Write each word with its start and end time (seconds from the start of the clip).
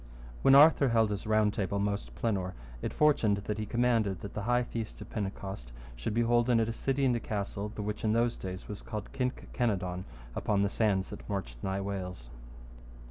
When 0.41 0.55
Arthur 0.55 0.89
held 0.89 1.11
his 1.11 1.27
Round 1.27 1.53
Table 1.53 1.77
most 1.77 2.15
plenour, 2.15 2.55
it 2.81 2.91
fortuned 2.91 3.37
that 3.37 3.59
he 3.59 3.67
commanded 3.67 4.21
that 4.21 4.33
the 4.33 4.41
high 4.41 4.63
feast 4.63 4.99
of 4.99 5.11
Pentecost 5.11 5.71
should 5.95 6.15
be 6.15 6.23
holden 6.23 6.59
at 6.59 6.67
a 6.67 6.73
city 6.73 7.05
and 7.05 7.15
a 7.15 7.19
castle, 7.19 7.71
the 7.75 7.83
which 7.83 8.03
in 8.03 8.13
those 8.13 8.35
days 8.35 8.67
was 8.67 8.81
called 8.81 9.11
Kynke 9.13 9.53
Kenadonne, 9.53 10.05
upon 10.35 10.63
the 10.63 10.69
sands 10.69 11.11
that 11.11 11.29
marched 11.29 11.63
nigh 11.63 11.81
Wales. 11.81 12.31